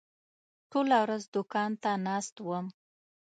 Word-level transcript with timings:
ټوله 0.71 0.97
ورځ 1.03 1.23
دوکان 1.33 1.71
ته 1.83 1.91
ناست 2.05 2.35
وم. 2.47 2.65